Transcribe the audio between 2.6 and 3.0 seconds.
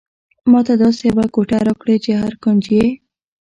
یې.